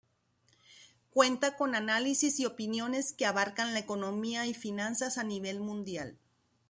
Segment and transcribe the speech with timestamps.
[1.11, 6.17] Cuenta con análisis y opiniones que abarcan la economía y finanzas a nivel mundial.